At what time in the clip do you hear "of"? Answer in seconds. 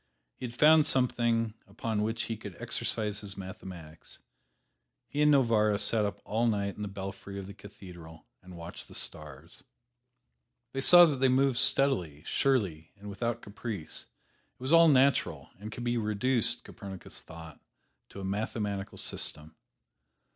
7.37-7.45